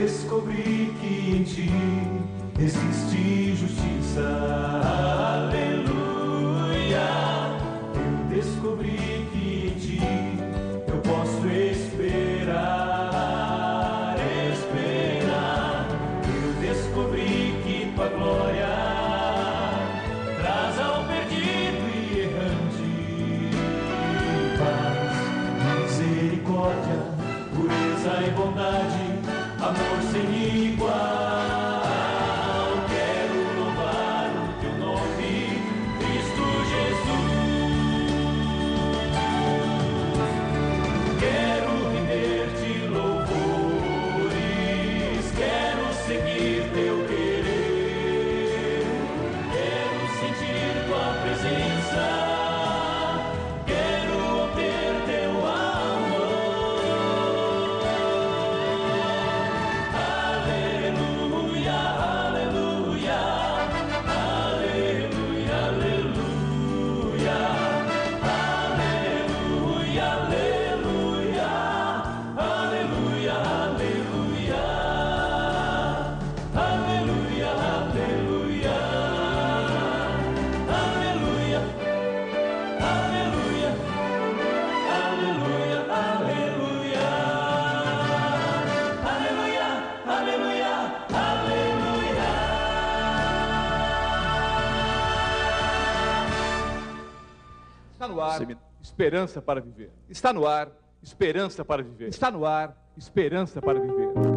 [0.00, 1.70] descobri que em ti
[2.58, 4.22] existe justiça.
[4.82, 5.89] Aleluia.
[99.00, 99.90] Esperança para viver.
[100.10, 100.70] Está no ar,
[101.02, 102.08] esperança para viver.
[102.08, 104.29] Está no ar, esperança para viver.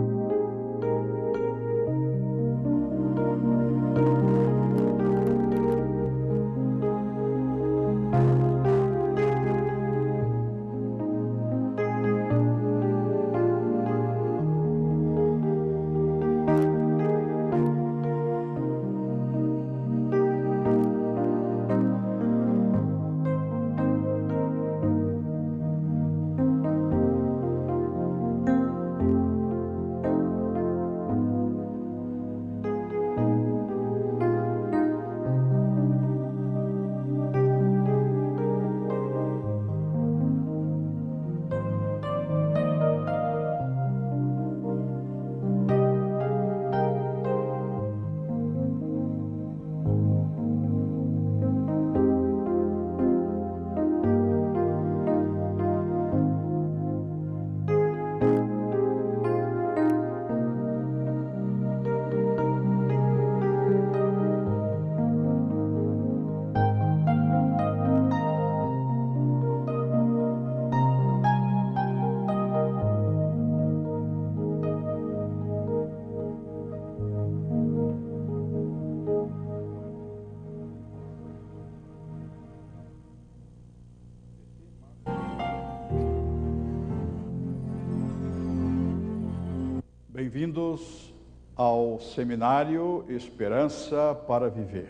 [90.34, 91.14] Bem-vindos
[91.56, 94.90] ao seminário Esperança para Viver.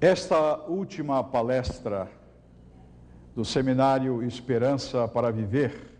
[0.00, 2.10] Esta última palestra
[3.34, 5.92] do seminário Esperança para Viver,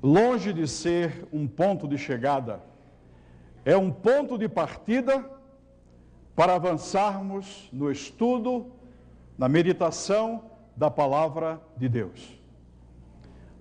[0.00, 2.62] longe de ser um ponto de chegada,
[3.64, 5.28] é um ponto de partida
[6.36, 8.70] para avançarmos no estudo,
[9.36, 12.35] na meditação da palavra de Deus.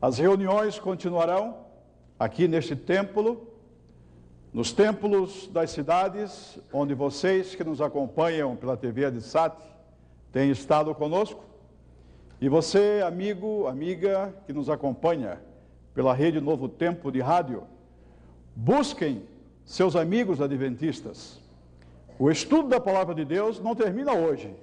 [0.06, 1.66] As reuniões continuarão
[2.20, 3.50] aqui neste templo,
[4.54, 9.58] nos templos das cidades, onde vocês que nos acompanham pela TV Adissat
[10.32, 11.44] têm estado conosco,
[12.40, 15.42] e você, amigo, amiga que nos acompanha
[15.96, 17.64] pela rede Novo Tempo de rádio,
[18.56, 19.24] busquem
[19.66, 21.42] seus amigos adventistas.
[22.20, 24.56] O estudo da palavra de Deus não termina hoje.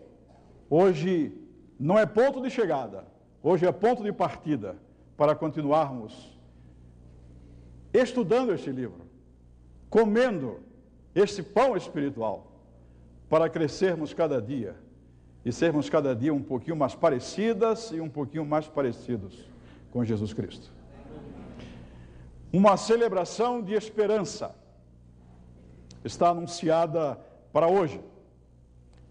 [0.71, 1.37] Hoje
[1.81, 3.05] não é ponto de chegada,
[3.43, 4.77] hoje é ponto de partida
[5.23, 6.37] para continuarmos
[7.95, 9.07] estudando este livro,
[9.89, 10.59] comendo
[11.15, 12.51] este pão espiritual,
[13.29, 14.75] para crescermos cada dia
[15.45, 19.49] e sermos cada dia um pouquinho mais parecidas e um pouquinho mais parecidos
[19.93, 20.73] com Jesus Cristo.
[22.53, 24.53] Uma celebração de esperança
[26.05, 27.17] está anunciada
[27.53, 28.01] para hoje,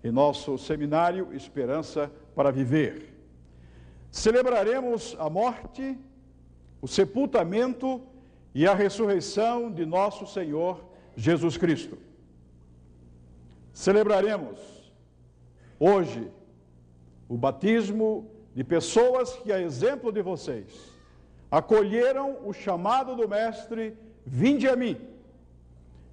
[0.03, 3.10] em nosso seminário Esperança para Viver.
[4.11, 5.97] Celebraremos a morte,
[6.81, 8.01] o sepultamento
[8.53, 10.83] e a ressurreição de nosso Senhor
[11.15, 11.97] Jesus Cristo.
[13.73, 14.59] Celebraremos
[15.79, 16.29] hoje
[17.29, 20.91] o batismo de pessoas que, a exemplo de vocês,
[21.49, 24.99] acolheram o chamado do Mestre: Vinde a mim,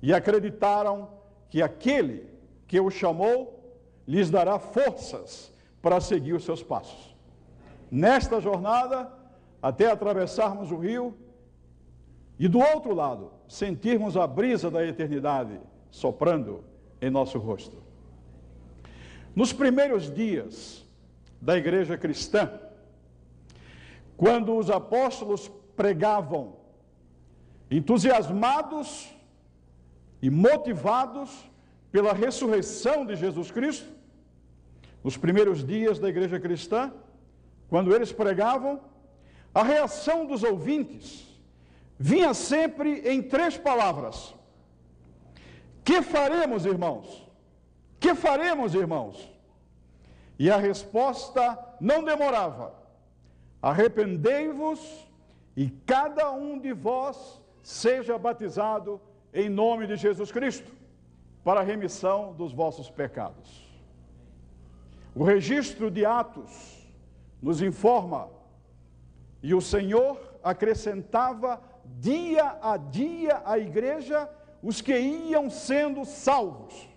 [0.01, 1.11] e acreditaram
[1.51, 2.29] que aquele
[2.69, 3.59] que o chamou
[4.07, 5.53] lhes dará forças
[5.83, 7.08] para seguir os seus passos.
[7.91, 9.11] Nesta jornada,
[9.63, 11.17] até atravessarmos o rio
[12.39, 15.59] e do outro lado, sentirmos a brisa da eternidade
[15.91, 16.65] soprando
[17.01, 17.77] em nosso rosto.
[19.35, 20.87] Nos primeiros dias
[21.41, 22.51] da igreja cristã,
[24.17, 26.57] quando os apóstolos pregavam,
[27.71, 29.15] entusiasmados
[30.21, 31.49] e motivados
[31.93, 33.89] pela ressurreição de Jesus Cristo,
[35.03, 36.93] nos primeiros dias da igreja cristã,
[37.69, 38.81] quando eles pregavam,
[39.55, 41.27] a reação dos ouvintes
[41.99, 44.35] vinha sempre em três palavras:
[45.85, 47.29] Que faremos, irmãos?
[48.01, 49.31] Que faremos, irmãos?
[50.39, 52.73] E a resposta não demorava:
[53.61, 54.81] Arrependei-vos
[55.57, 59.01] e cada um de vós seja batizado
[59.35, 60.73] em nome de Jesus Cristo,
[61.45, 63.67] para a remissão dos vossos pecados.
[65.15, 66.78] O registro de Atos
[67.41, 68.29] nos informa,
[69.43, 74.29] e o Senhor acrescentava dia a dia à igreja
[74.63, 76.89] os que iam sendo salvos.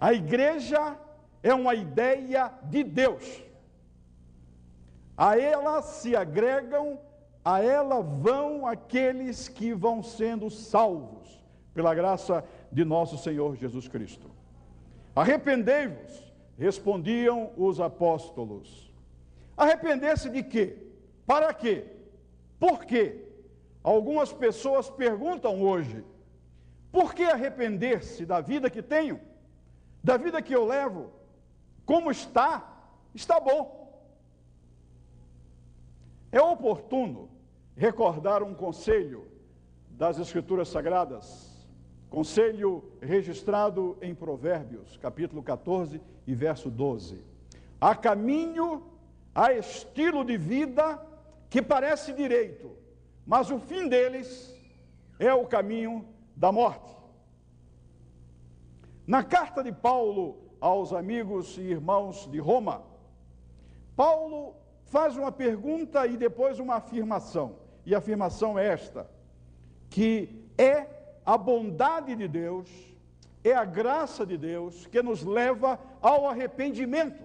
[0.00, 0.98] A igreja
[1.42, 3.42] é uma ideia de Deus.
[5.16, 6.98] A ela se agregam,
[7.44, 14.30] a ela vão aqueles que vão sendo salvos pela graça de nosso Senhor Jesus Cristo.
[15.14, 18.92] Arrependei-vos, respondiam os apóstolos.
[19.56, 20.76] Arrepender-se de quê?
[21.26, 21.84] Para quê?
[22.58, 23.24] Por quê?
[23.82, 26.04] Algumas pessoas perguntam hoje:
[26.90, 29.20] por que arrepender-se da vida que tenho?
[30.02, 31.10] Da vida que eu levo?
[31.84, 32.72] Como está?
[33.14, 33.84] Está bom.
[36.30, 37.28] É oportuno
[37.76, 39.28] recordar um conselho
[39.90, 41.68] das Escrituras Sagradas,
[42.10, 47.22] conselho registrado em Provérbios, capítulo 14 e verso 12.
[47.80, 48.82] Há caminho,
[49.34, 51.00] há estilo de vida
[51.50, 52.76] que parece direito,
[53.26, 54.54] mas o fim deles
[55.18, 56.94] é o caminho da morte.
[59.06, 62.82] Na carta de Paulo aos amigos e irmãos de Roma,
[63.96, 67.56] Paulo faz uma pergunta e depois uma afirmação.
[67.84, 69.10] E a afirmação é esta:
[69.90, 70.86] que é
[71.24, 72.68] a bondade de Deus,
[73.42, 77.23] é a graça de Deus que nos leva ao arrependimento.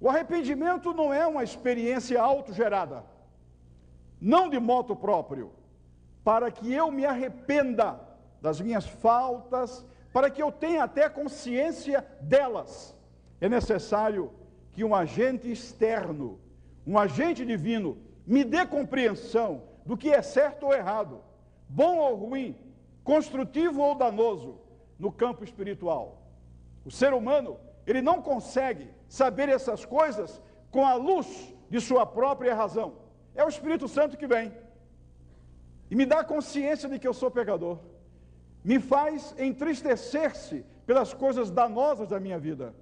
[0.00, 3.04] O arrependimento não é uma experiência autogerada
[4.20, 5.50] não de moto próprio,
[6.22, 7.98] para que eu me arrependa
[8.42, 12.94] das minhas faltas, para que eu tenha até consciência delas.
[13.40, 14.30] É necessário
[14.72, 16.38] que um agente externo,
[16.86, 21.22] um agente divino, me dê compreensão do que é certo ou errado,
[21.68, 22.54] bom ou ruim,
[23.02, 24.60] construtivo ou danoso
[24.98, 26.20] no campo espiritual.
[26.84, 30.40] O ser humano, ele não consegue saber essas coisas
[30.70, 32.94] com a luz de sua própria razão.
[33.34, 34.50] É o Espírito Santo que vem
[35.90, 37.78] e me dá consciência de que eu sou pecador,
[38.62, 42.72] me faz entristecer-se pelas coisas danosas da minha vida,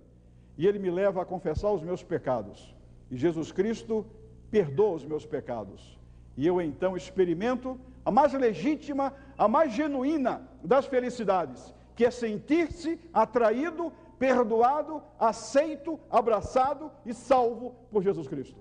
[0.58, 2.74] e ele me leva a confessar os meus pecados.
[3.10, 4.04] E Jesus Cristo
[4.50, 5.98] perdoa os meus pecados.
[6.36, 13.00] E eu então experimento a mais legítima, a mais genuína das felicidades, que é sentir-se
[13.12, 18.60] atraído, perdoado, aceito, abraçado e salvo por Jesus Cristo.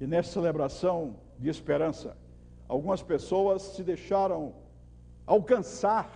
[0.00, 2.16] E nessa celebração de esperança,
[2.68, 4.54] algumas pessoas se deixaram
[5.26, 6.10] alcançar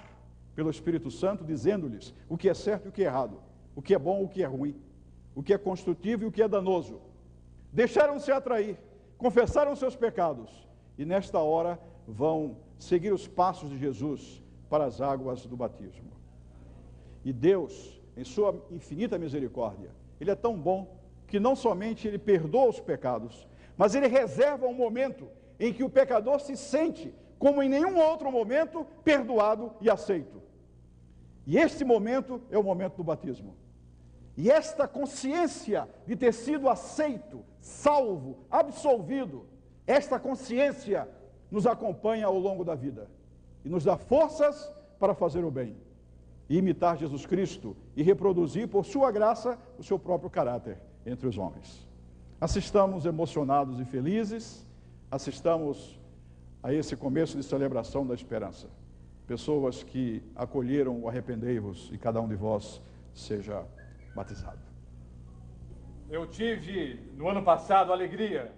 [0.54, 3.38] pelo Espírito Santo, dizendo-lhes o que é certo e o que é errado,
[3.74, 4.80] o que é bom e o que é ruim,
[5.34, 7.00] o que é construtivo e o que é danoso.
[7.72, 8.78] Deixaram-se atrair,
[9.18, 10.66] confessaram seus pecados
[10.98, 16.15] e nesta hora vão seguir os passos de Jesus para as águas do batismo.
[17.26, 19.90] E Deus, em sua infinita misericórdia,
[20.20, 24.72] ele é tão bom que não somente ele perdoa os pecados, mas ele reserva um
[24.72, 25.26] momento
[25.58, 30.40] em que o pecador se sente, como em nenhum outro momento, perdoado e aceito.
[31.44, 33.56] E este momento é o momento do batismo.
[34.36, 39.46] E esta consciência de ter sido aceito, salvo, absolvido,
[39.84, 41.08] esta consciência
[41.50, 43.10] nos acompanha ao longo da vida
[43.64, 45.76] e nos dá forças para fazer o bem
[46.48, 51.36] e imitar Jesus Cristo e reproduzir por sua graça o seu próprio caráter entre os
[51.36, 51.86] homens.
[52.40, 54.66] Assistamos emocionados e felizes,
[55.10, 55.98] assistamos
[56.62, 58.68] a esse começo de celebração da esperança.
[59.26, 62.80] Pessoas que acolheram o arrependei-vos e cada um de vós
[63.14, 63.64] seja
[64.14, 64.60] batizado.
[66.08, 68.52] Eu tive no ano passado a alegria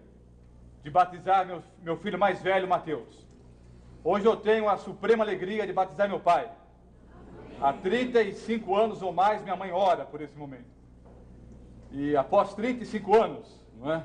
[0.83, 3.27] de batizar meu, meu filho mais velho, Mateus.
[4.05, 6.51] Hoje eu tenho a suprema alegria de batizar meu pai.
[7.61, 10.79] Há 35 anos ou mais, minha mãe ora por esse momento.
[11.91, 14.05] E após 35 anos, não é?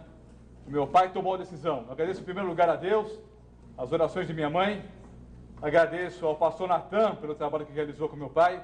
[0.65, 1.83] meu pai tomou a decisão.
[1.85, 3.19] Eu agradeço em primeiro lugar a Deus,
[3.77, 4.83] as orações de minha mãe.
[5.61, 8.63] Agradeço ao pastor Natan pelo trabalho que realizou com meu pai.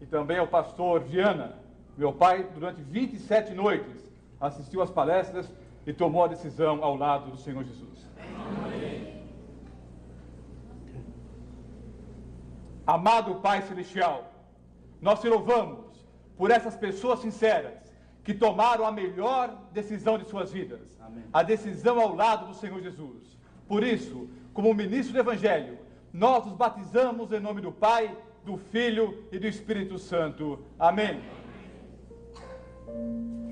[0.00, 1.56] E também ao pastor Viana.
[1.96, 5.50] Meu pai, durante 27 noites, assistiu às palestras
[5.86, 8.06] e tomou a decisão ao lado do Senhor Jesus.
[12.86, 14.32] Amado Pai Celestial,
[15.00, 17.74] nós te louvamos por essas pessoas sinceras
[18.22, 21.24] que tomaram a melhor decisão de suas vidas, Amém.
[21.32, 23.38] a decisão ao lado do Senhor Jesus.
[23.68, 25.78] Por isso, como ministro do Evangelho,
[26.12, 30.64] nós os batizamos em nome do Pai, do Filho e do Espírito Santo.
[30.78, 31.20] Amém.
[32.88, 33.45] Amém.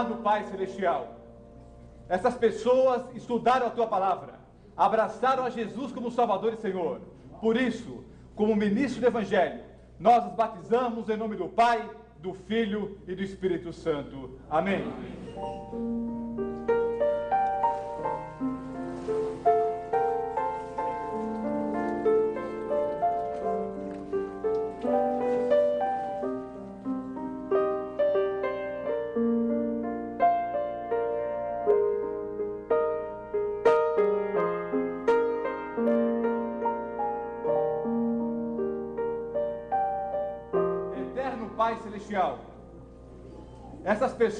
[0.00, 1.14] Amado Pai Celestial,
[2.08, 4.40] essas pessoas estudaram a tua palavra,
[4.74, 7.02] abraçaram a Jesus como Salvador e Senhor.
[7.38, 8.02] Por isso,
[8.34, 9.60] como ministro do Evangelho,
[9.98, 11.86] nós os batizamos em nome do Pai,
[12.18, 14.38] do Filho e do Espírito Santo.
[14.48, 14.82] Amém.
[15.36, 16.19] Amém.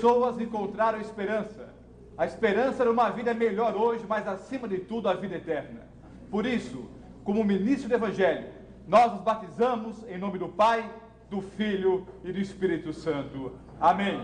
[0.00, 1.74] Pessoas encontraram esperança.
[2.16, 5.82] A esperança era uma vida melhor hoje, mas acima de tudo a vida eterna.
[6.30, 6.88] Por isso,
[7.22, 8.46] como ministro do Evangelho,
[8.88, 10.90] nós nos batizamos em nome do Pai,
[11.28, 13.52] do Filho e do Espírito Santo.
[13.78, 14.20] Amém.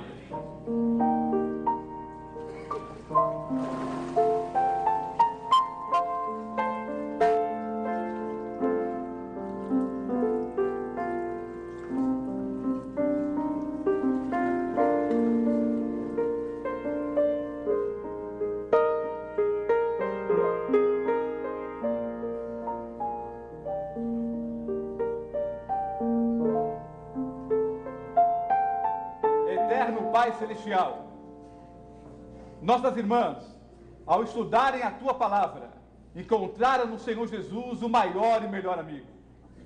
[30.67, 31.07] Celestial,
[32.61, 33.57] nossas irmãs,
[34.05, 35.71] ao estudarem a tua palavra,
[36.15, 39.07] encontraram no Senhor Jesus o maior e melhor amigo.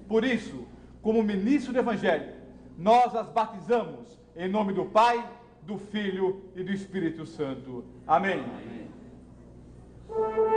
[0.07, 0.67] Por isso,
[1.01, 2.35] como ministro do Evangelho,
[2.77, 5.27] nós as batizamos em nome do Pai,
[5.63, 7.85] do Filho e do Espírito Santo.
[8.07, 8.45] Amém.
[10.11, 10.50] Amém.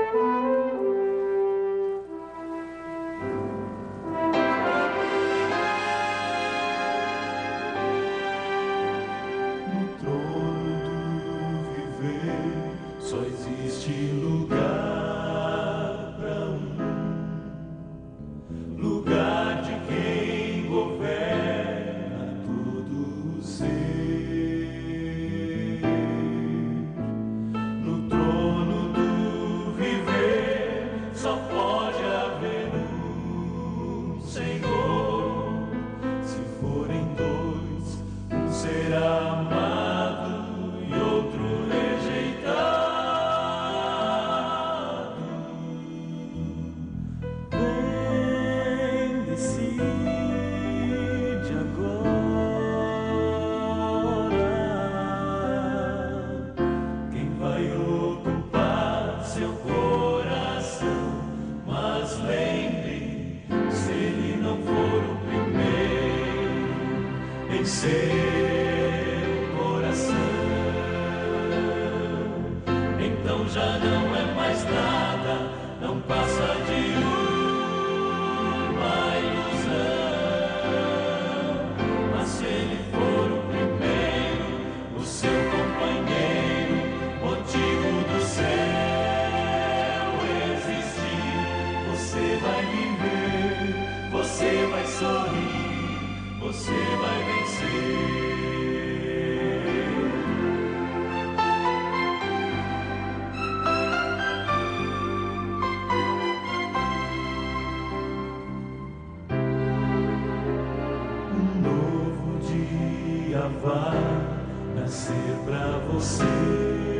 [115.45, 116.92] pra você.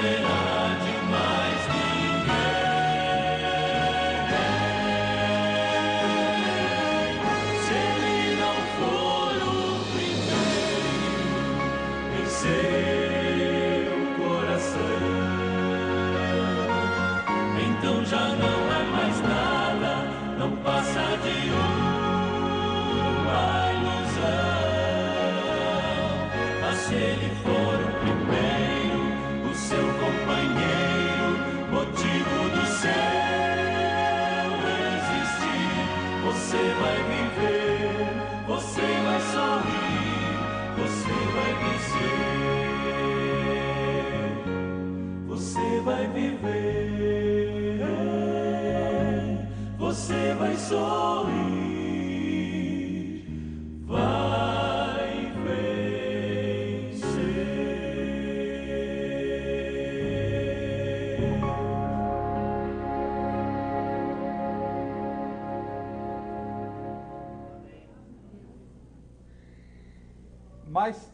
[0.00, 0.29] Blessed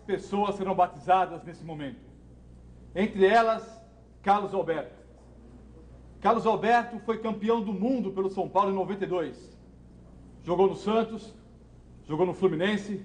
[0.07, 2.01] pessoas serão batizadas nesse momento.
[2.95, 3.65] Entre elas,
[4.23, 4.97] Carlos Alberto.
[6.21, 9.57] Carlos Alberto foi campeão do mundo pelo São Paulo em 92.
[10.43, 11.35] Jogou no Santos,
[12.05, 13.05] jogou no Fluminense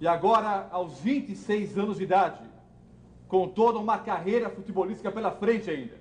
[0.00, 2.40] e agora, aos 26 anos de idade,
[3.28, 5.96] com toda uma carreira futebolística pela frente ainda,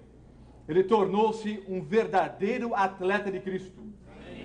[0.67, 3.81] ele tornou-se um verdadeiro atleta de Cristo.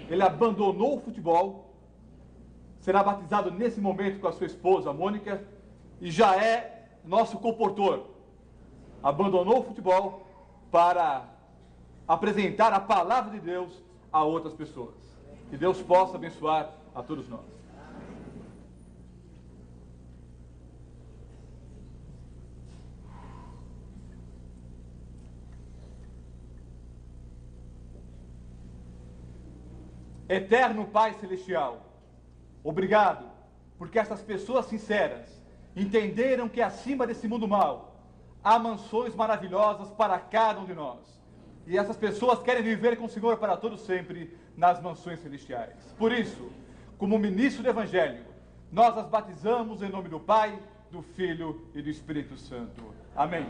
[0.08, 1.74] Ele abandonou o futebol,
[2.80, 5.42] será batizado nesse momento com a sua esposa, Mônica,
[6.00, 8.06] e já é nosso comportor.
[9.02, 10.26] Abandonou o futebol
[10.70, 11.24] para
[12.06, 13.82] apresentar a palavra de Deus
[14.12, 14.94] a outras pessoas.
[15.50, 17.56] Que Deus possa abençoar a todos nós.
[30.28, 31.86] Eterno Pai Celestial,
[32.64, 33.30] obrigado,
[33.78, 35.45] porque essas pessoas sinceras
[35.76, 37.94] entenderam que acima desse mundo mal
[38.42, 41.00] há mansões maravilhosas para cada um de nós.
[41.66, 45.94] E essas pessoas querem viver com o Senhor para todo sempre nas mansões celestiais.
[45.98, 46.50] Por isso,
[46.96, 48.24] como ministro do Evangelho,
[48.72, 50.58] nós as batizamos em nome do Pai,
[50.90, 52.94] do Filho e do Espírito Santo.
[53.14, 53.46] Amém.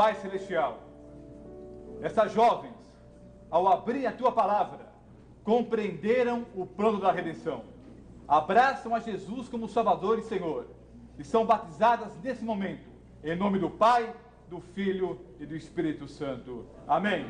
[0.00, 0.78] Pai Celestial,
[2.00, 2.72] essas jovens,
[3.50, 4.86] ao abrir a tua palavra,
[5.44, 7.64] compreenderam o plano da redenção,
[8.26, 10.68] abraçam a Jesus como Salvador e Senhor,
[11.18, 12.88] e são batizadas nesse momento,
[13.22, 14.10] em nome do Pai,
[14.48, 16.64] do Filho e do Espírito Santo.
[16.88, 17.26] Amém.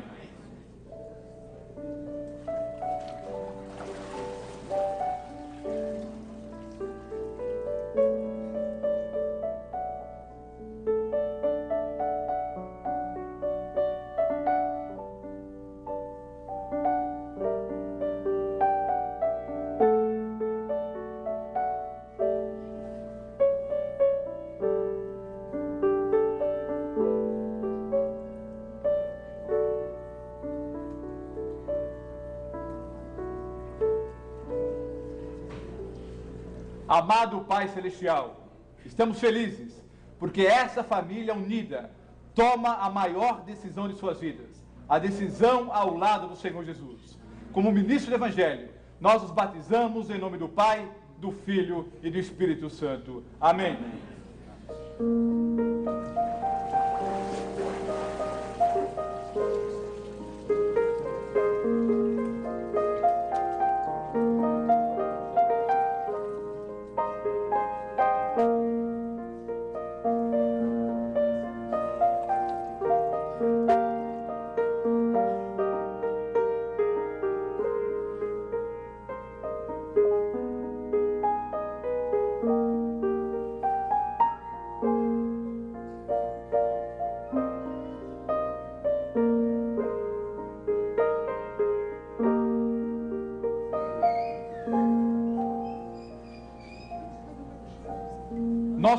[36.91, 38.49] Amado Pai Celestial,
[38.85, 39.81] estamos felizes
[40.19, 41.89] porque essa família unida
[42.35, 47.17] toma a maior decisão de suas vidas, a decisão ao lado do Senhor Jesus.
[47.53, 48.67] Como ministro do Evangelho,
[48.99, 50.85] nós os batizamos em nome do Pai,
[51.17, 53.23] do Filho e do Espírito Santo.
[53.39, 53.77] Amém.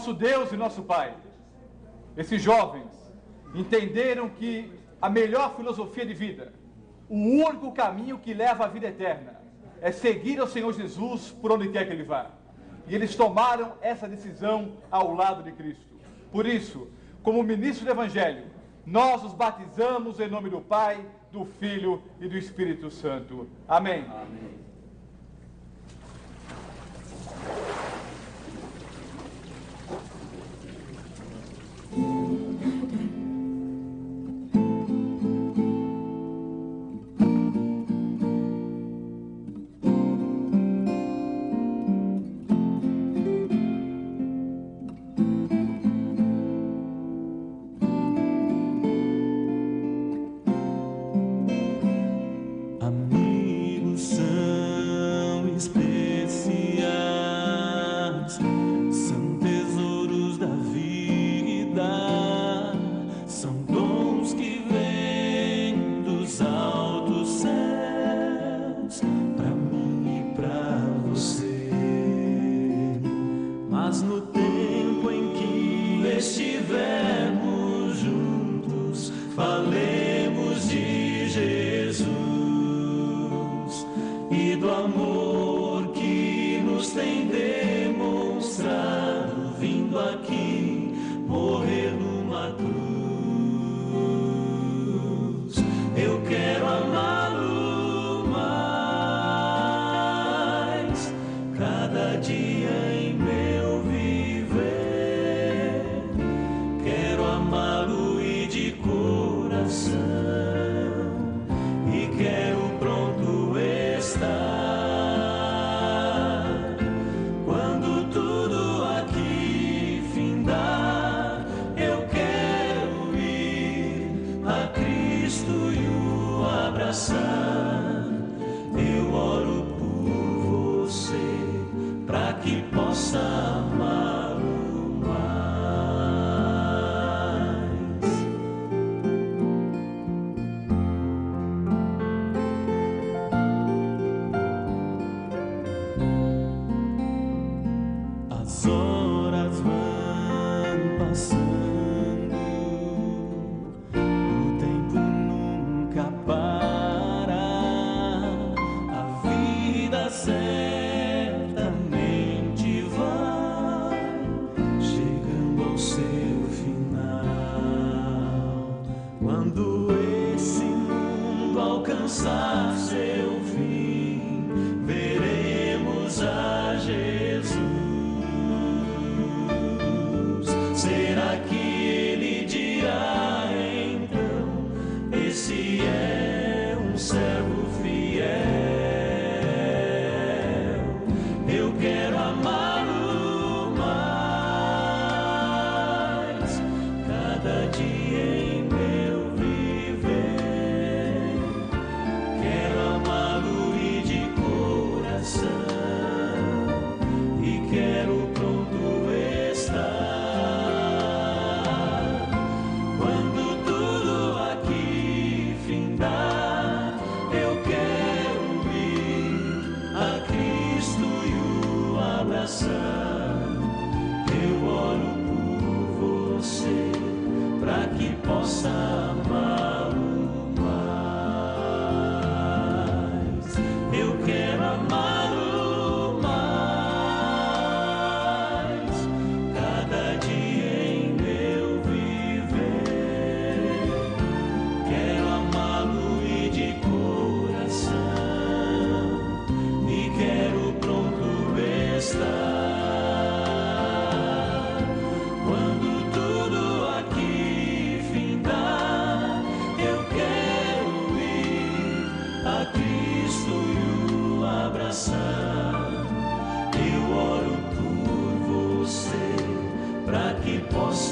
[0.03, 1.15] Nosso Deus e nosso Pai,
[2.17, 2.91] esses jovens
[3.55, 4.69] entenderam que
[5.01, 6.53] a melhor filosofia de vida,
[7.09, 9.41] o único caminho que leva à vida eterna,
[9.81, 12.33] é seguir ao Senhor Jesus por onde quer que Ele vá.
[12.89, 15.87] E eles tomaram essa decisão ao lado de Cristo.
[16.33, 16.91] Por isso,
[17.23, 18.47] como ministro do Evangelho,
[18.85, 23.49] nós os batizamos em nome do Pai, do Filho e do Espírito Santo.
[23.69, 24.05] Amém.
[24.11, 24.42] Amém.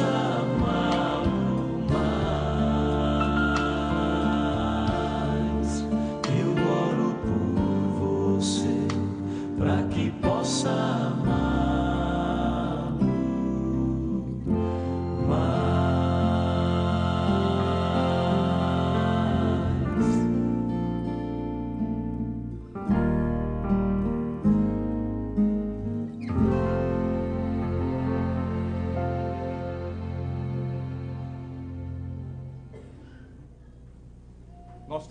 [0.00, 0.39] Possa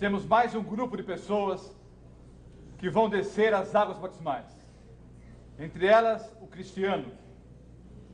[0.00, 1.76] temos mais um grupo de pessoas
[2.78, 4.46] que vão descer as águas batismais.
[5.58, 7.12] Entre elas, o Cristiano.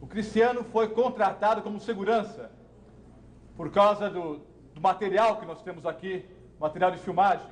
[0.00, 2.50] O Cristiano foi contratado como segurança
[3.56, 4.40] por causa do,
[4.74, 6.24] do material que nós temos aqui,
[6.58, 7.46] material de filmagem.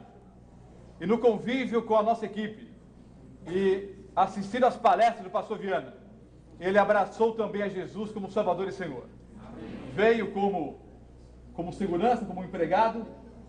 [1.01, 2.69] E no convívio com a nossa equipe
[3.47, 5.95] e assistindo às palestras do pastor Viana,
[6.59, 9.07] ele abraçou também a Jesus como Salvador e Senhor.
[9.93, 10.81] Veio como,
[11.53, 13.07] como segurança, como empregado,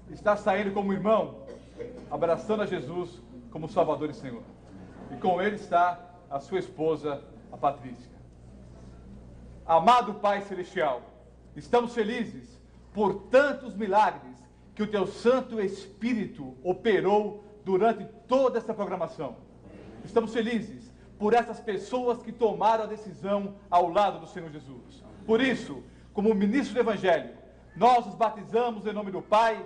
[0.10, 1.44] está saindo como irmão,
[2.10, 4.44] abraçando a Jesus como Salvador e Senhor.
[5.12, 8.15] E com ele está a sua esposa, a Patrícia.
[9.65, 11.02] Amado Pai Celestial,
[11.56, 12.62] estamos felizes
[12.94, 14.38] por tantos milagres
[14.76, 19.38] que o teu Santo Espírito operou durante toda essa programação.
[20.04, 25.04] Estamos felizes por essas pessoas que tomaram a decisão ao lado do Senhor Jesus.
[25.26, 25.82] Por isso,
[26.13, 27.32] como ministro do Evangelho,
[27.76, 29.65] nós os batizamos em nome do Pai,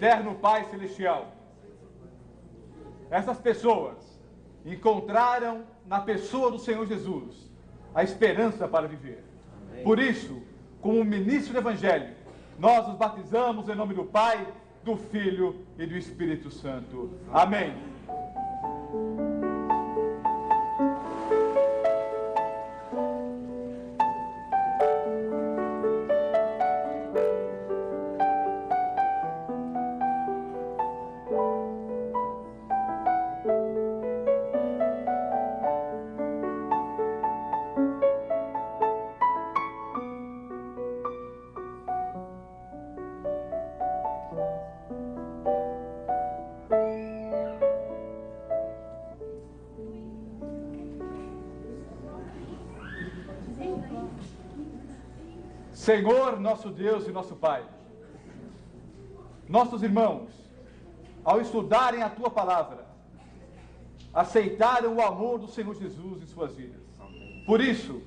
[0.00, 1.30] Eterno Pai Celestial,
[3.10, 3.98] essas pessoas
[4.64, 7.50] encontraram na pessoa do Senhor Jesus
[7.94, 9.22] a esperança para viver.
[9.84, 10.42] Por isso,
[10.80, 12.14] como ministro do Evangelho,
[12.58, 14.46] nós os batizamos em nome do Pai,
[14.82, 17.10] do Filho e do Espírito Santo.
[17.30, 17.89] Amém.
[55.90, 57.64] Senhor, nosso Deus e nosso Pai,
[59.48, 60.30] nossos irmãos,
[61.24, 62.86] ao estudarem a tua palavra,
[64.14, 66.80] aceitaram o amor do Senhor Jesus em suas vidas.
[67.44, 68.02] Por isso,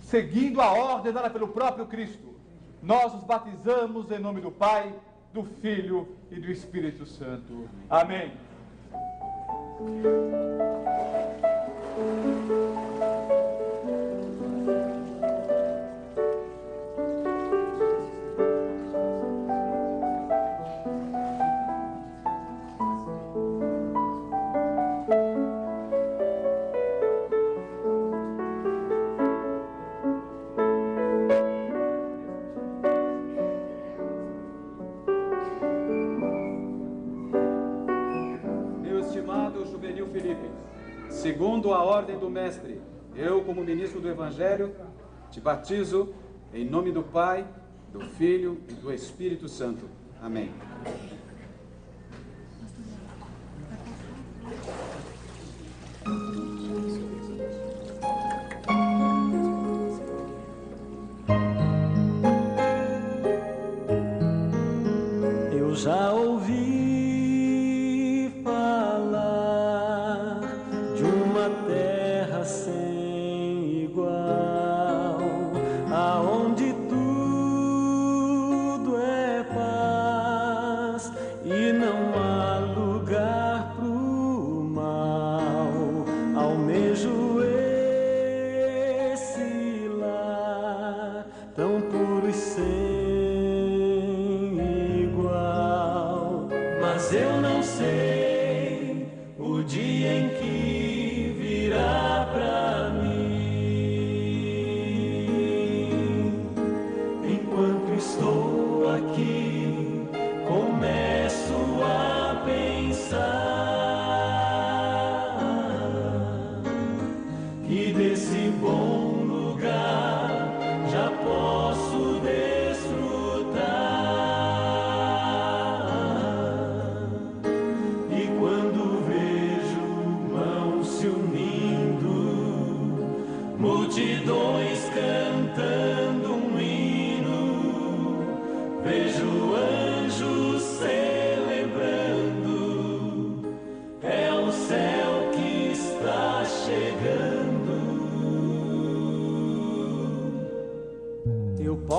[0.00, 2.34] seguindo a ordem dada pelo próprio Cristo,
[2.82, 4.92] nós os batizamos em nome do Pai,
[5.32, 7.68] do Filho e do Espírito Santo.
[7.88, 8.32] Amém.
[41.22, 42.80] Segundo a ordem do Mestre,
[43.14, 44.74] eu, como ministro do Evangelho,
[45.30, 46.12] te batizo
[46.52, 47.46] em nome do Pai,
[47.92, 49.88] do Filho e do Espírito Santo.
[50.20, 50.50] Amém.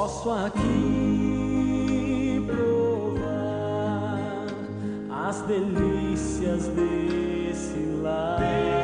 [0.04, 0.60] Posso aqui
[2.46, 4.20] provar
[5.10, 8.83] as delícias desse lar.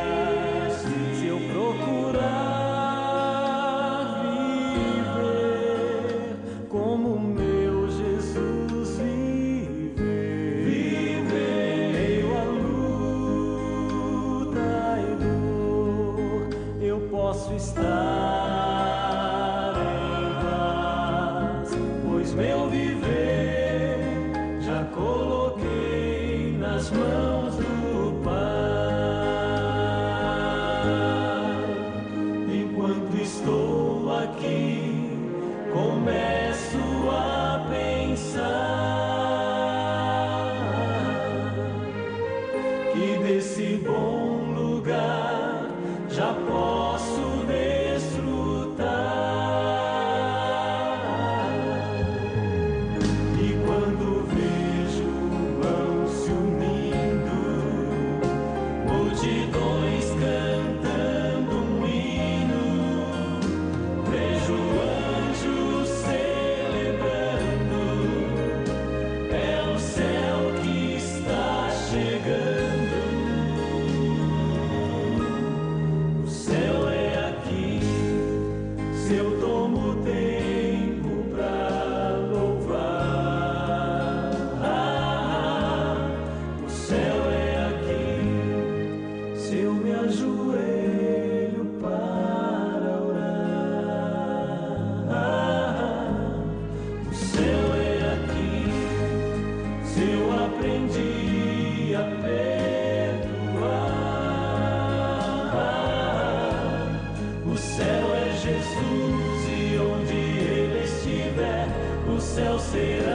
[112.39, 113.08] De cristal.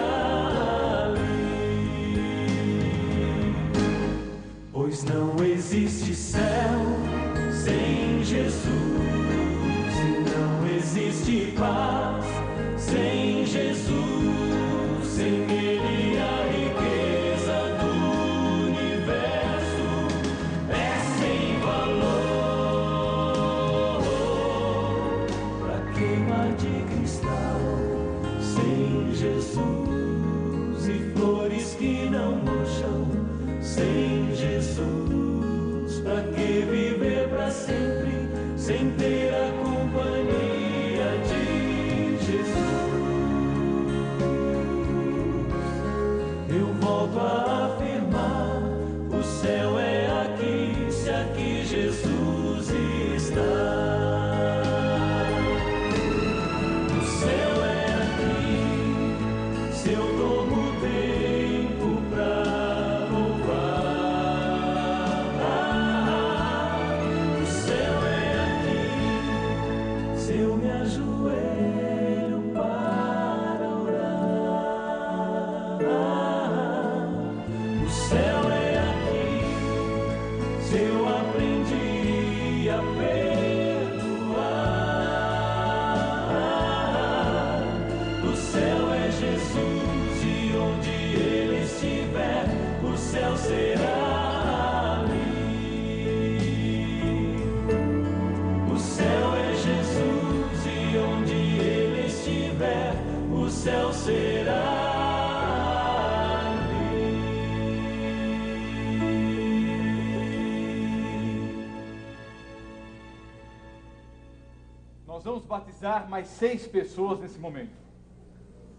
[115.06, 117.74] Nós vamos batizar mais seis pessoas nesse momento.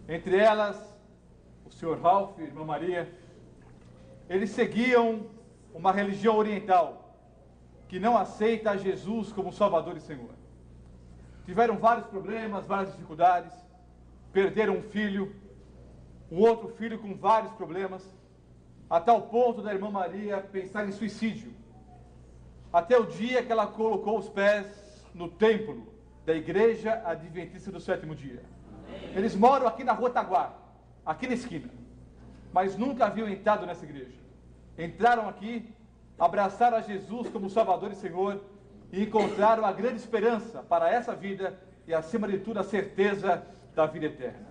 [0.08, 0.78] Entre elas,
[1.66, 3.12] o senhor Ralph e irmã Maria.
[4.30, 5.26] Eles seguiam
[5.74, 7.18] uma religião oriental
[7.88, 10.30] que não aceita a Jesus como Salvador e Senhor.
[11.46, 13.52] Tiveram vários problemas, várias dificuldades,
[14.36, 15.34] perderam um filho,
[16.30, 18.04] um outro filho com vários problemas,
[18.90, 21.54] a tal ponto da irmã Maria pensar em suicídio.
[22.74, 24.68] Até o dia que ela colocou os pés
[25.14, 25.88] no templo
[26.26, 28.44] da Igreja Adventista do Sétimo Dia.
[29.16, 30.54] Eles moram aqui na Rua Taguar,
[31.06, 31.70] aqui na esquina,
[32.52, 34.20] mas nunca haviam entrado nessa igreja.
[34.78, 35.74] Entraram aqui,
[36.20, 38.44] abraçaram a Jesus como Salvador e Senhor
[38.92, 41.58] e encontraram a grande esperança para essa vida
[41.88, 44.48] e, acima de tudo, a certeza da vida eterna.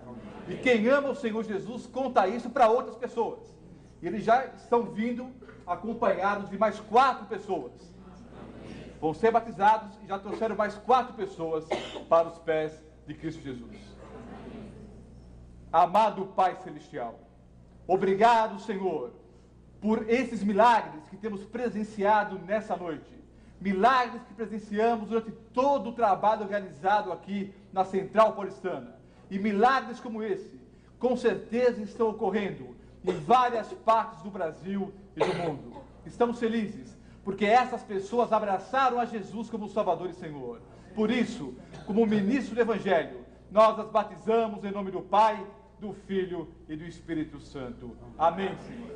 [0.47, 3.39] E quem ama o Senhor Jesus conta isso para outras pessoas.
[4.01, 5.27] E eles já estão vindo
[5.65, 7.71] acompanhados de mais quatro pessoas.
[9.01, 11.65] Vão ser batizados e já trouxeram mais quatro pessoas
[12.07, 13.75] para os pés de Cristo Jesus.
[15.71, 17.19] Amado Pai Celestial,
[17.85, 19.11] obrigado, Senhor,
[19.81, 23.13] por esses milagres que temos presenciado nessa noite.
[23.59, 28.95] Milagres que presenciamos durante todo o trabalho realizado aqui na Central Paulistana.
[29.29, 30.59] E milagres como esse,
[30.99, 35.83] com certeza estão ocorrendo em várias partes do Brasil e do mundo.
[36.05, 36.95] Estamos felizes
[37.25, 40.61] porque essas pessoas abraçaram a Jesus como Salvador e Senhor.
[40.93, 41.55] Por isso,
[41.87, 45.43] como ministro do Evangelho, nós as batizamos em nome do Pai,
[45.79, 47.97] do Filho e do Espírito Santo.
[48.17, 48.95] Amém, Senhor.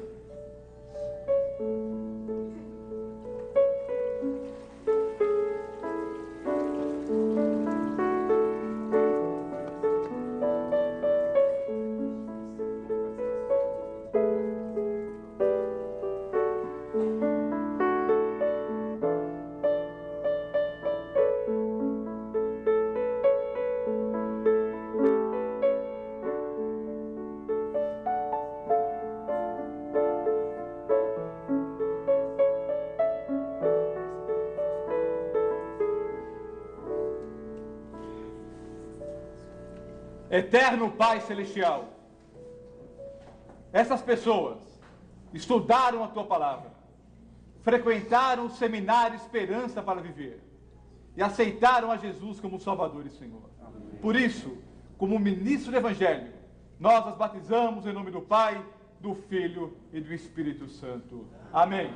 [40.40, 41.90] Eterno Pai Celestial,
[43.74, 44.58] essas pessoas
[45.34, 46.72] estudaram a tua palavra,
[47.62, 50.42] frequentaram o seminário Esperança para Viver
[51.16, 53.50] e aceitaram a Jesus como Salvador e Senhor.
[54.02, 54.58] Por isso,
[54.98, 56.32] como ministro do Evangelho,
[56.80, 58.64] nós as batizamos em nome do Pai,
[59.02, 61.28] do Filho e do Espírito Santo.
[61.52, 61.92] Amém.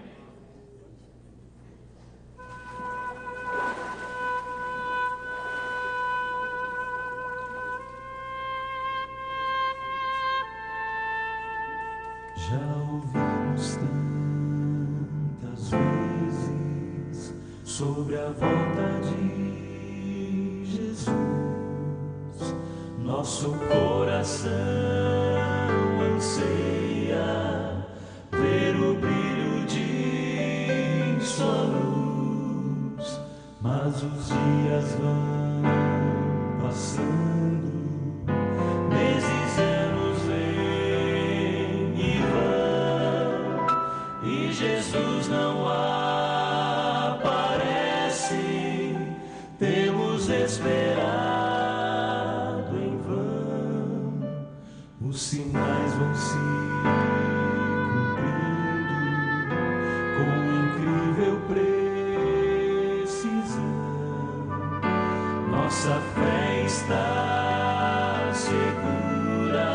[65.74, 69.74] nossa fé está segura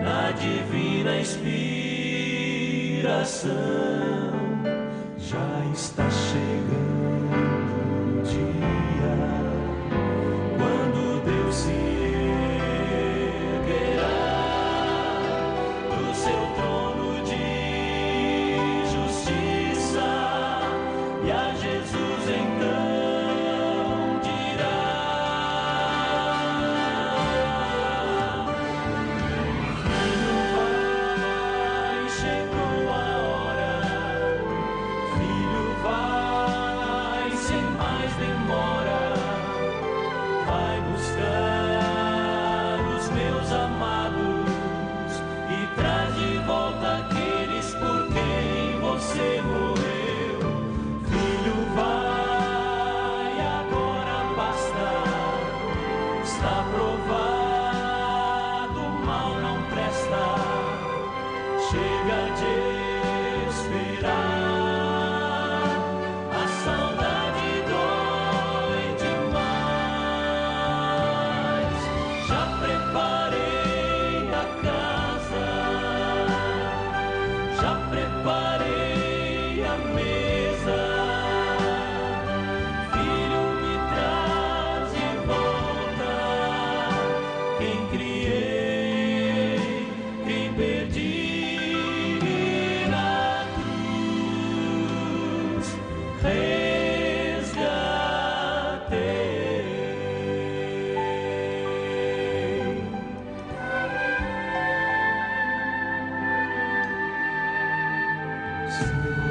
[0.00, 1.42] na divina inspiração.
[5.18, 6.83] Já está chegando.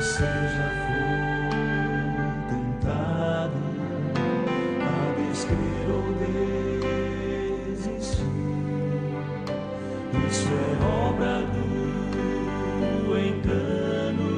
[0.03, 1.13] Seja for
[2.49, 3.61] tentado
[4.81, 4.85] a
[5.17, 6.03] descrer ou
[7.71, 8.27] desistir.
[10.29, 10.71] Isso é
[11.07, 11.35] obra
[13.07, 14.31] do engano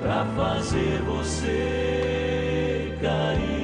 [0.00, 3.61] para fazer você cair.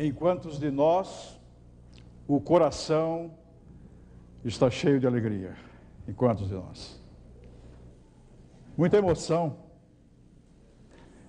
[0.00, 1.38] em quantos de nós
[2.26, 3.34] o coração
[4.44, 5.56] está cheio de alegria.
[6.06, 7.02] Em quantos de nós?
[8.76, 9.56] Muita emoção.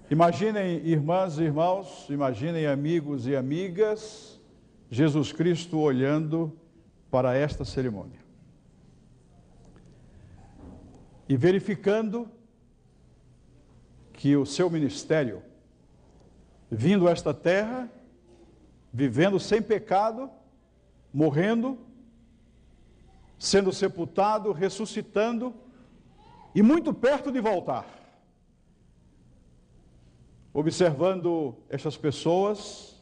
[0.09, 4.39] Imaginem, irmãs e irmãos, imaginem, amigos e amigas,
[4.89, 6.57] Jesus Cristo olhando
[7.11, 8.19] para esta cerimônia
[11.27, 12.27] e verificando
[14.13, 15.43] que o seu ministério,
[16.71, 17.89] vindo a esta terra,
[18.91, 20.29] vivendo sem pecado,
[21.13, 21.77] morrendo,
[23.37, 25.53] sendo sepultado, ressuscitando
[26.53, 27.85] e muito perto de voltar.
[30.53, 33.01] Observando estas pessoas,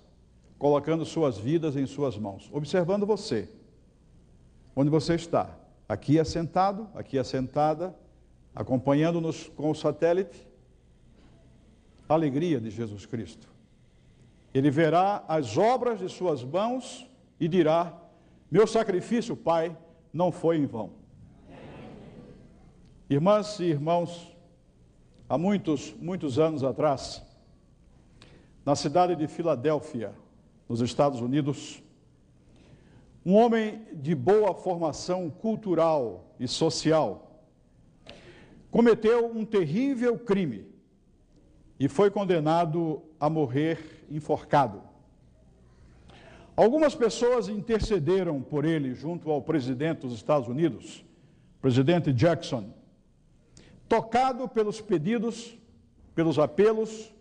[0.59, 3.49] colocando suas vidas em suas mãos, observando você,
[4.75, 5.57] onde você está,
[5.87, 7.95] aqui assentado, aqui assentada,
[8.53, 10.47] acompanhando-nos com o satélite,
[12.07, 13.56] alegria de Jesus Cristo.
[14.53, 17.93] Ele verá as obras de suas mãos e dirá:
[18.49, 19.77] Meu sacrifício, Pai,
[20.11, 20.91] não foi em vão.
[23.09, 24.35] Irmãs e irmãos,
[25.29, 27.23] há muitos, muitos anos atrás,
[28.65, 30.13] na cidade de Filadélfia,
[30.67, 31.81] nos Estados Unidos,
[33.25, 37.27] um homem de boa formação cultural e social
[38.69, 40.65] cometeu um terrível crime
[41.79, 44.81] e foi condenado a morrer enforcado.
[46.55, 51.05] Algumas pessoas intercederam por ele junto ao presidente dos Estados Unidos,
[51.61, 52.73] presidente Jackson,
[53.87, 55.57] tocado pelos pedidos,
[56.15, 57.13] pelos apelos.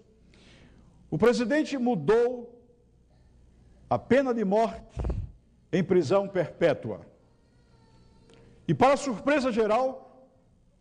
[1.11, 2.59] O presidente mudou
[3.89, 4.99] a pena de morte
[5.73, 7.01] em prisão perpétua.
[8.67, 10.27] E, para surpresa geral,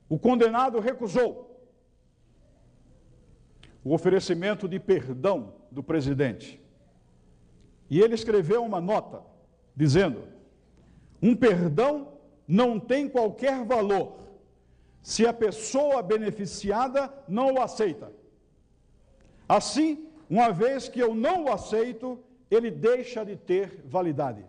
[0.09, 1.54] o condenado recusou
[3.85, 6.59] o oferecimento de perdão do presidente.
[7.87, 9.21] E ele escreveu uma nota
[9.75, 10.27] dizendo:
[11.21, 12.13] um perdão
[12.47, 14.17] não tem qualquer valor
[15.03, 18.11] se a pessoa beneficiada não o aceita.
[19.47, 22.19] Assim, uma vez que eu não o aceito,
[22.49, 24.43] ele deixa de ter validade.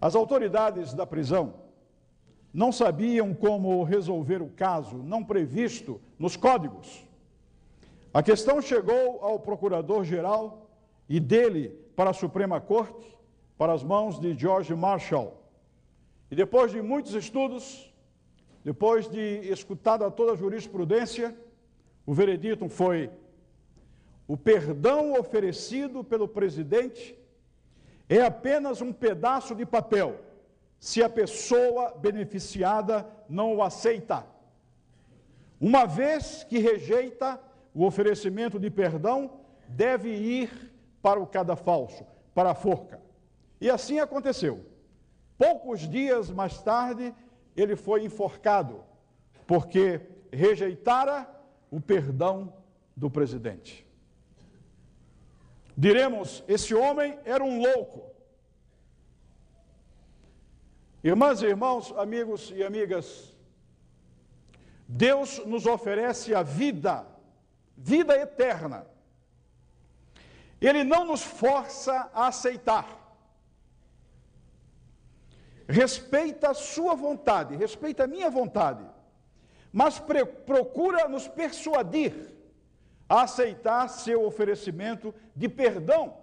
[0.00, 1.59] As autoridades da prisão
[2.52, 7.06] não sabiam como resolver o caso, não previsto nos códigos.
[8.12, 10.68] A questão chegou ao procurador-geral
[11.08, 13.06] e dele para a Suprema Corte,
[13.56, 15.40] para as mãos de George Marshall.
[16.30, 17.92] E depois de muitos estudos,
[18.64, 19.20] depois de
[19.50, 21.36] escutada toda a jurisprudência,
[22.04, 23.10] o veredito foi:
[24.26, 27.16] o perdão oferecido pelo presidente
[28.08, 30.18] é apenas um pedaço de papel
[30.80, 34.26] se a pessoa beneficiada não o aceita.
[35.60, 37.38] Uma vez que rejeita
[37.74, 40.72] o oferecimento de perdão, deve ir
[41.02, 42.04] para o cadafalso,
[42.34, 42.98] para a forca.
[43.60, 44.64] E assim aconteceu.
[45.36, 47.14] Poucos dias mais tarde,
[47.54, 48.82] ele foi enforcado,
[49.46, 50.00] porque
[50.32, 51.28] rejeitara
[51.70, 52.54] o perdão
[52.96, 53.86] do presidente.
[55.76, 58.09] Diremos: esse homem era um louco.
[61.02, 63.34] Irmãs e irmãos, amigos e amigas,
[64.86, 67.06] Deus nos oferece a vida,
[67.76, 68.86] vida eterna.
[70.60, 72.98] Ele não nos força a aceitar.
[75.66, 78.84] Respeita a sua vontade, respeita a minha vontade,
[79.72, 82.34] mas procura nos persuadir
[83.08, 86.16] a aceitar seu oferecimento de perdão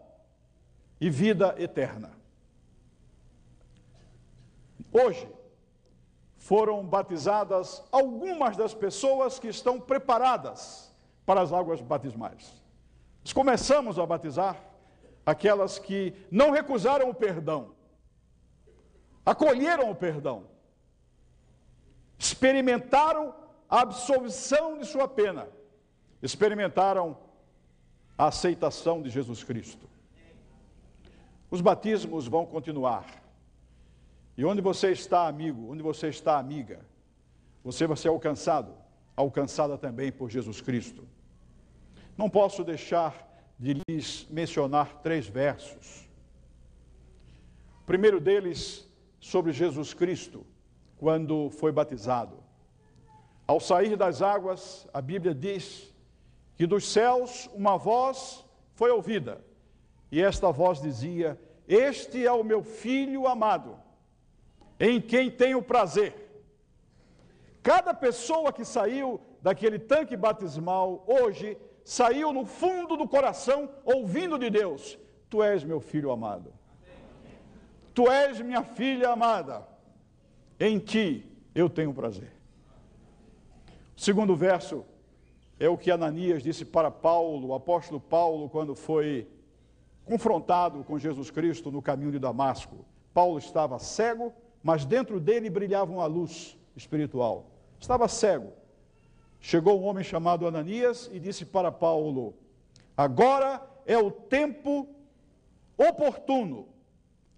[0.99, 2.16] e vida eterna.
[4.91, 5.27] Hoje
[6.37, 12.61] foram batizadas algumas das pessoas que estão preparadas para as águas batismais.
[13.23, 14.57] Nós começamos a batizar
[15.25, 17.75] aquelas que não recusaram o perdão,
[19.25, 20.45] acolheram o perdão,
[22.17, 23.35] experimentaram
[23.69, 25.49] a absolvição de sua pena,
[26.21, 27.17] experimentaram
[28.17, 29.87] a aceitação de Jesus Cristo.
[31.51, 33.26] Os batismos vão continuar.
[34.37, 36.85] E onde você está, amigo, onde você está, amiga,
[37.63, 38.71] você vai ser alcançado,
[39.15, 41.07] alcançada também por Jesus Cristo.
[42.15, 43.27] Não posso deixar
[43.57, 46.07] de lhes mencionar três versos.
[47.81, 48.87] O primeiro deles
[49.19, 50.45] sobre Jesus Cristo,
[50.97, 52.37] quando foi batizado.
[53.47, 55.91] Ao sair das águas, a Bíblia diz
[56.55, 59.43] que dos céus uma voz foi ouvida,
[60.11, 63.86] e esta voz dizia: Este é o meu filho amado
[64.79, 66.13] em quem tenho prazer.
[67.63, 74.49] Cada pessoa que saiu daquele tanque batismal hoje saiu no fundo do coração ouvindo de
[74.49, 74.97] Deus:
[75.29, 76.53] Tu és meu filho amado.
[77.93, 79.67] Tu és minha filha amada.
[80.59, 82.31] Em ti eu tenho prazer.
[83.95, 84.85] O segundo verso
[85.59, 89.27] é o que Ananias disse para Paulo, o apóstolo Paulo, quando foi
[90.05, 92.85] confrontado com Jesus Cristo no caminho de Damasco.
[93.13, 94.31] Paulo estava cego
[94.63, 97.45] mas dentro dele brilhava uma luz espiritual.
[97.79, 98.53] Estava cego.
[99.39, 102.35] Chegou um homem chamado Ananias e disse para Paulo:
[102.95, 104.89] Agora é o tempo
[105.77, 106.67] oportuno.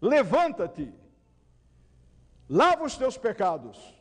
[0.02, 0.94] Levanta-te,
[2.50, 3.94] lava os teus pecados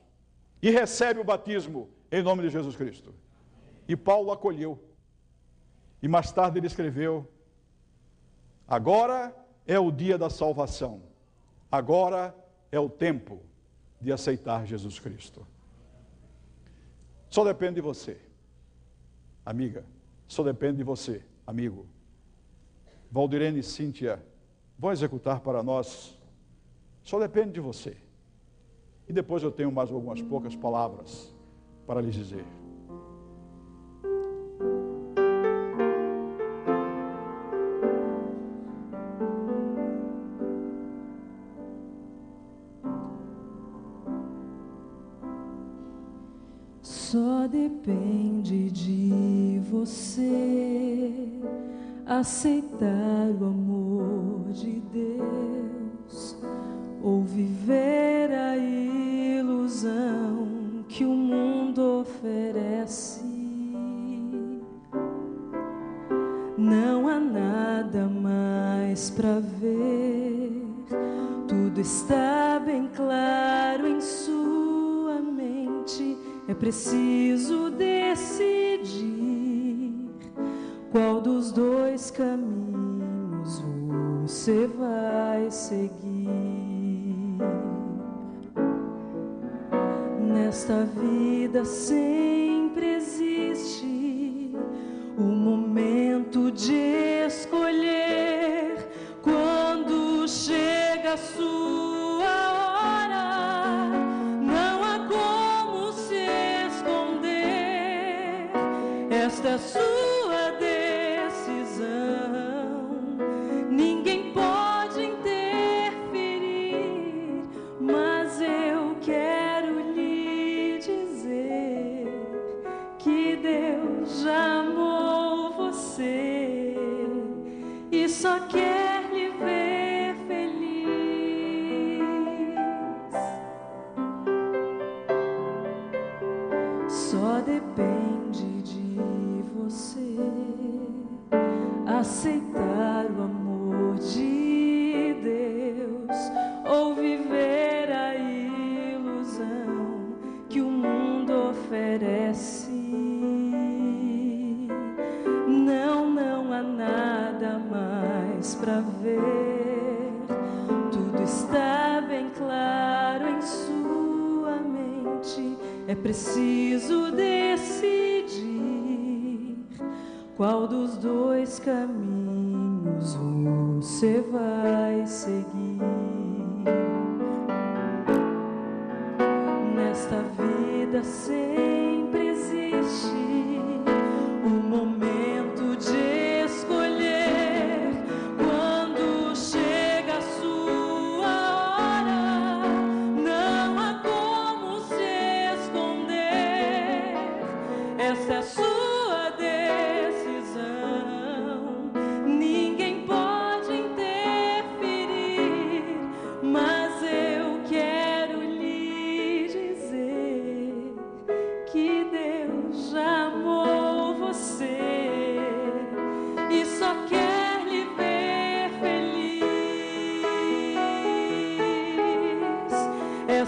[0.63, 3.15] e recebe o batismo em nome de Jesus Cristo.
[3.87, 4.83] E Paulo acolheu.
[6.03, 7.29] E mais tarde ele escreveu:
[8.67, 9.35] Agora
[9.67, 11.03] é o dia da salvação.
[11.71, 13.41] Agora é é o tempo
[14.01, 15.47] de aceitar Jesus Cristo.
[17.31, 18.19] Só depende de você,
[19.45, 19.85] amiga.
[20.27, 21.87] Só depende de você, amigo.
[23.11, 24.23] Valdirene e Cíntia
[24.79, 26.17] vão executar para nós.
[27.03, 27.97] Só depende de você.
[29.09, 31.35] E depois eu tenho mais algumas poucas palavras
[31.87, 32.45] para lhes dizer.
[52.19, 53.68] aceitar o amor.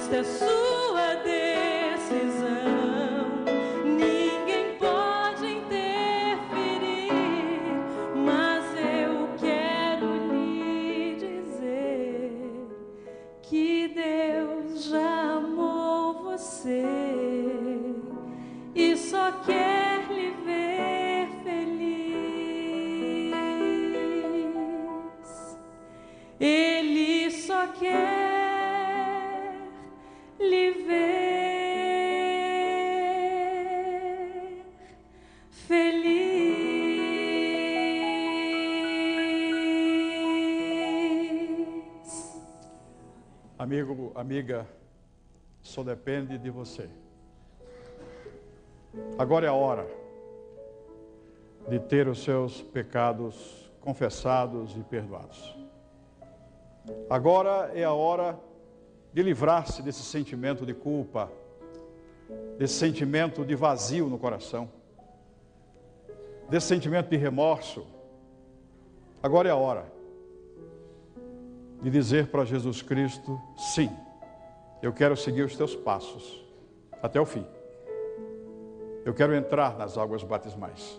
[0.00, 0.59] hasta su
[44.30, 44.64] amiga,
[45.60, 46.88] só depende de você.
[49.18, 49.84] Agora é a hora
[51.68, 55.58] de ter os seus pecados confessados e perdoados.
[57.10, 58.38] Agora é a hora
[59.12, 61.28] de livrar-se desse sentimento de culpa,
[62.56, 64.70] desse sentimento de vazio no coração,
[66.48, 67.84] desse sentimento de remorso.
[69.20, 69.92] Agora é a hora
[71.82, 73.90] de dizer para Jesus Cristo: sim.
[74.82, 76.42] Eu quero seguir os teus passos
[77.02, 77.46] até o fim.
[79.04, 80.98] Eu quero entrar nas águas batismais.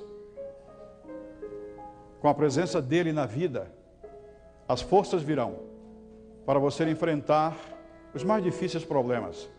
[2.19, 3.71] Com a presença dele na vida,
[4.67, 5.59] as forças virão
[6.45, 7.57] para você enfrentar
[8.13, 9.49] os mais difíceis problemas,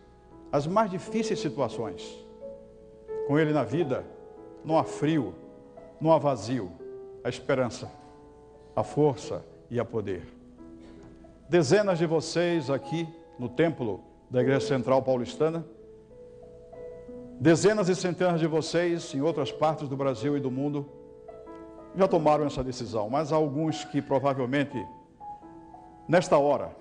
[0.51, 2.17] as mais difíceis situações.
[3.27, 4.05] Com ele na vida,
[4.63, 5.35] não há frio,
[5.99, 6.71] não há vazio,
[7.23, 7.91] a esperança,
[8.73, 10.25] a força e a poder.
[11.49, 13.07] Dezenas de vocês aqui
[13.37, 15.63] no templo da Igreja Central Paulistana,
[17.39, 20.89] dezenas e centenas de vocês em outras partes do Brasil e do mundo
[21.95, 24.83] já tomaram essa decisão, mas há alguns que provavelmente,
[26.07, 26.75] nesta hora,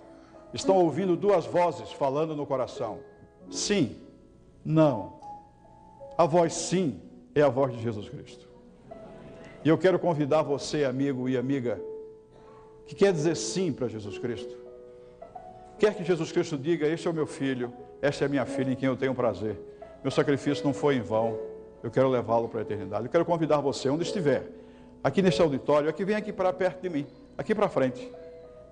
[0.55, 3.01] estão ouvindo duas vozes falando no coração:
[3.51, 3.99] sim,
[4.65, 5.21] não.
[6.17, 7.03] A voz sim
[7.35, 8.49] é a voz de Jesus Cristo.
[9.63, 11.79] E eu quero convidar você, amigo e amiga,
[12.87, 14.62] que quer dizer sim para Jesus Cristo.
[15.83, 18.71] Quer que Jesus Cristo diga: Este é o meu filho, esta é a minha filha
[18.71, 19.59] em quem eu tenho prazer.
[20.01, 21.37] Meu sacrifício não foi em vão,
[21.83, 23.07] eu quero levá-lo para a eternidade.
[23.07, 24.49] Eu quero convidar você, onde estiver,
[25.03, 27.05] aqui neste auditório, aqui vem aqui para perto de mim,
[27.37, 28.13] aqui para frente,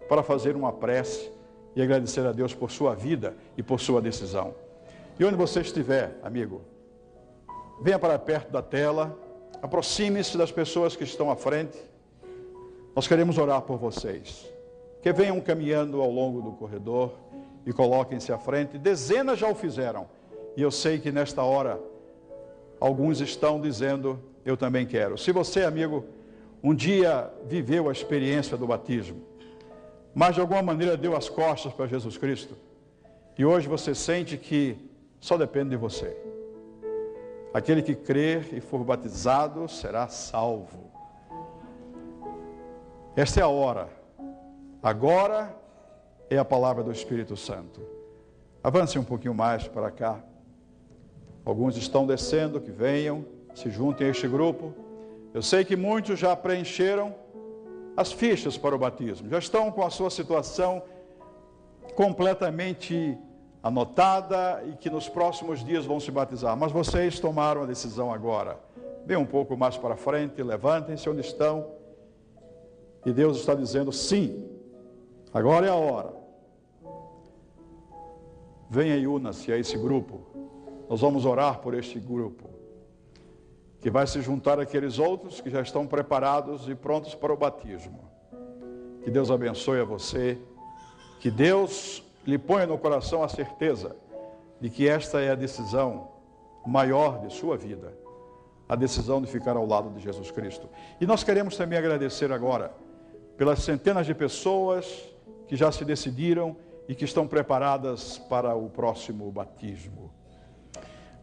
[0.08, 1.32] para fazer uma prece
[1.74, 4.54] e agradecer a Deus por sua vida e por sua decisão.
[5.18, 6.62] E onde você estiver, amigo,
[7.82, 9.18] venha para perto da tela,
[9.61, 11.76] aproxime-se das pessoas que estão à frente.
[12.94, 14.59] Nós queremos orar por vocês.
[15.03, 17.12] Que venham caminhando ao longo do corredor
[17.64, 18.78] e coloquem-se à frente.
[18.78, 20.09] Dezenas já o fizeram.
[20.57, 21.80] E eu sei que nesta hora
[22.78, 25.16] alguns estão dizendo: Eu também quero.
[25.16, 26.05] Se você, amigo,
[26.62, 29.22] um dia viveu a experiência do batismo,
[30.14, 32.55] mas de alguma maneira deu as costas para Jesus Cristo,
[33.38, 34.76] e hoje você sente que
[35.20, 36.16] só depende de você.
[37.53, 40.90] Aquele que crer e for batizado será salvo.
[43.16, 43.99] Esta é a hora.
[44.83, 45.55] Agora
[46.31, 47.83] é a palavra do Espírito Santo.
[48.62, 50.18] Avance um pouquinho mais para cá.
[51.45, 53.24] Alguns estão descendo, que venham,
[53.55, 54.74] se juntem a este grupo.
[55.35, 57.14] Eu sei que muitos já preencheram
[57.95, 60.83] as fichas para o batismo, já estão com a sua situação
[61.95, 63.18] completamente
[63.62, 66.57] anotada e que nos próximos dias vão se batizar.
[66.57, 68.59] Mas vocês tomaram a decisão agora.
[69.05, 71.66] Venham um pouco mais para frente, levantem-se onde estão.
[73.05, 74.59] E Deus está dizendo: sim,
[75.33, 76.12] agora é a hora.
[78.68, 80.20] Venha e una-se a esse grupo.
[80.89, 82.51] Nós vamos orar por este grupo,
[83.81, 88.11] que vai se juntar àqueles outros que já estão preparados e prontos para o batismo.
[89.03, 90.39] Que Deus abençoe a você.
[91.20, 93.97] Que Deus lhe ponha no coração a certeza
[94.61, 96.09] de que esta é a decisão
[96.66, 97.95] maior de sua vida,
[98.68, 100.68] a decisão de ficar ao lado de Jesus Cristo.
[101.01, 102.72] E nós queremos também agradecer agora
[103.37, 105.09] pelas centenas de pessoas
[105.51, 106.57] que já se decidiram
[106.88, 110.09] e que estão preparadas para o próximo batismo.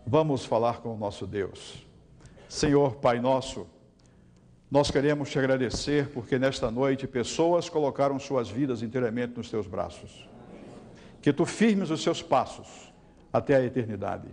[0.05, 1.87] Vamos falar com o nosso Deus.
[2.49, 3.65] Senhor Pai nosso,
[4.69, 10.27] nós queremos te agradecer porque nesta noite pessoas colocaram suas vidas inteiramente nos teus braços
[11.21, 12.93] que tu firmes os seus passos
[13.31, 14.27] até a eternidade.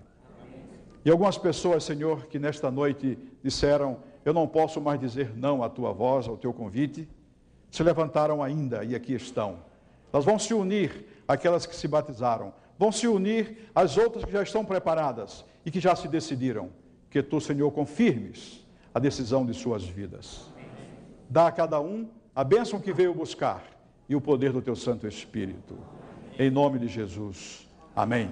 [1.05, 5.69] E algumas pessoas, Senhor, que nesta noite disseram: Eu não posso mais dizer não à
[5.69, 7.09] tua voz, ao teu convite,
[7.71, 9.73] se levantaram ainda e aqui estão.
[10.15, 14.45] Elas vão se unir àquelas que se batizaram, vão se unir às outras que já
[14.45, 16.71] estão preparadas e que já se decidiram.
[17.11, 20.47] Que tu, Senhor, confirmes a decisão de suas vidas.
[21.29, 23.65] Dá a cada um a bênção que veio buscar
[24.09, 25.77] e o poder do teu Santo Espírito.
[26.39, 27.69] Em nome de Jesus.
[27.97, 28.31] Amém.